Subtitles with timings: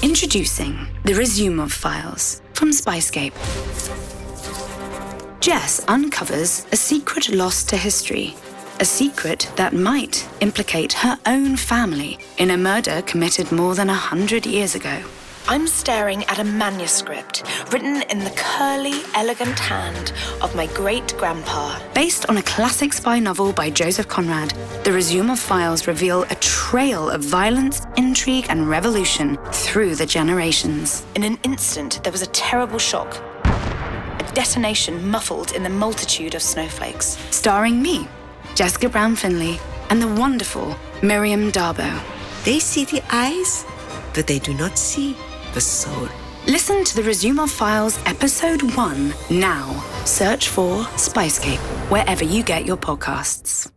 [0.00, 3.32] Introducing the Razumov Files from Spyscape.
[5.40, 8.36] Jess uncovers a secret lost to history,
[8.78, 13.94] a secret that might implicate her own family in a murder committed more than a
[13.94, 15.02] hundred years ago.
[15.50, 17.42] I'm staring at a manuscript
[17.72, 20.12] written in the curly, elegant hand
[20.42, 21.78] of my great grandpa.
[21.94, 24.50] Based on a classic spy novel by Joseph Conrad,
[24.84, 31.06] the Razumov Files reveal a trail of violence, intrigue, and revolution through the generations.
[31.14, 33.16] In an instant, there was a terrible shock.
[33.46, 37.16] A detonation muffled in the multitude of snowflakes.
[37.30, 38.06] Starring me,
[38.54, 39.58] Jessica Brown Findlay,
[39.88, 41.98] and the wonderful Miriam Darbo.
[42.44, 43.64] They see the eyes,
[44.12, 45.16] but they do not see
[45.58, 46.08] the soul.
[46.46, 49.84] Listen to the Razumov Files Episode 1 now.
[50.04, 51.58] Search for Spyscape
[51.90, 53.68] wherever you get your podcasts.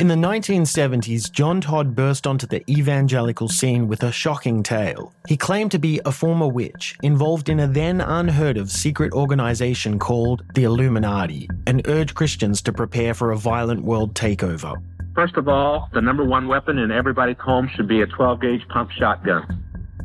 [0.00, 5.12] In the 1970s, John Todd burst onto the evangelical scene with a shocking tale.
[5.28, 9.98] He claimed to be a former witch involved in a then unheard of secret organization
[9.98, 14.74] called the Illuminati and urged Christians to prepare for a violent world takeover.
[15.14, 18.68] First of all, the number one weapon in everybody's home should be a 12 gauge
[18.68, 19.65] pump shotgun.